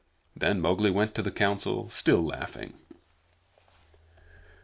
Then 0.35 0.59
Mowgli 0.61 0.89
went 0.89 1.13
to 1.13 1.21
the 1.21 1.29
Council, 1.29 1.87
still 1.91 2.25
laughing. 2.25 2.73